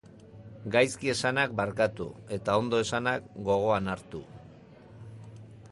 Gaizki 0.75 1.11
esanak 1.13 1.53
barkatu, 1.59 2.07
eta 2.39 2.57
ondo 2.63 2.81
esanak 2.85 3.29
gogoan 3.51 3.95
hartu. 3.95 4.25